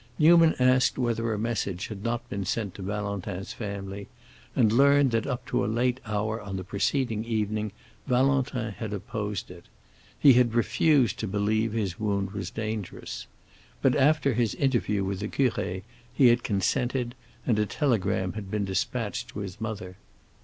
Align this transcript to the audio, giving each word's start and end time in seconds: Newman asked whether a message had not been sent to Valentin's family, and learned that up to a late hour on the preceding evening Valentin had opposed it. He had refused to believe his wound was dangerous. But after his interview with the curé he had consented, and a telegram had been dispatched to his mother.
Newman 0.17 0.55
asked 0.57 0.97
whether 0.97 1.31
a 1.31 1.37
message 1.37 1.85
had 1.89 2.03
not 2.03 2.27
been 2.27 2.43
sent 2.43 2.73
to 2.73 2.81
Valentin's 2.81 3.53
family, 3.53 4.07
and 4.55 4.71
learned 4.71 5.11
that 5.11 5.27
up 5.27 5.45
to 5.45 5.63
a 5.63 5.69
late 5.71 5.99
hour 6.07 6.41
on 6.41 6.55
the 6.57 6.63
preceding 6.63 7.23
evening 7.23 7.71
Valentin 8.07 8.71
had 8.71 8.93
opposed 8.93 9.51
it. 9.51 9.65
He 10.19 10.33
had 10.33 10.55
refused 10.55 11.19
to 11.19 11.27
believe 11.27 11.73
his 11.73 11.99
wound 11.99 12.31
was 12.31 12.49
dangerous. 12.49 13.27
But 13.83 13.95
after 13.95 14.33
his 14.33 14.55
interview 14.55 15.03
with 15.03 15.19
the 15.19 15.27
curé 15.27 15.83
he 16.11 16.29
had 16.29 16.41
consented, 16.41 17.13
and 17.45 17.59
a 17.59 17.67
telegram 17.67 18.33
had 18.33 18.49
been 18.49 18.65
dispatched 18.65 19.27
to 19.27 19.39
his 19.41 19.61
mother. 19.61 19.97